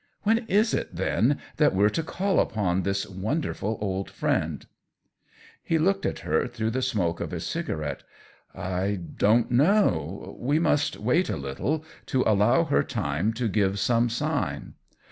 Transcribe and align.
"When 0.23 0.39
is 0.47 0.73
it, 0.73 0.95
then, 0.95 1.37
that 1.57 1.75
we're 1.75 1.87
to 1.89 2.01
call 2.01 2.39
upon 2.39 2.81
this 2.81 3.07
wonderful 3.07 3.77
old 3.79 4.09
friend 4.09 4.65
.'*" 4.09 4.65
He 5.63 5.77
looked 5.77 6.07
at 6.07 6.21
her 6.21 6.47
through 6.47 6.71
the 6.71 6.81
smoke 6.81 7.19
of 7.19 7.29
his 7.29 7.45
cigarette." 7.45 8.01
I 8.81 8.95
don't 8.95 9.51
know. 9.51 10.35
We 10.39 10.57
must 10.57 10.97
wait 10.97 11.29
a 11.29 11.37
little, 11.37 11.85
to 12.07 12.23
allow 12.25 12.63
her 12.63 12.81
time 12.81 13.31
to 13.33 13.47
give 13.47 13.77
some 13.77 14.09
sign." 14.09 14.73